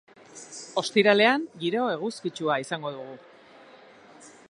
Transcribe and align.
Ostiralean 0.81 1.45
giro 1.65 1.83
eguzkitsua 1.97 2.59
izango 2.65 2.95
dugu. 2.97 3.19